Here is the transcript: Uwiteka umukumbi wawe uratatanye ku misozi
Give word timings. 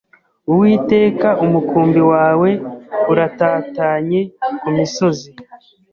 Uwiteka 0.51 1.27
umukumbi 1.45 2.01
wawe 2.11 2.49
uratatanye 3.11 4.21
ku 4.59 4.67
misozi 4.77 5.29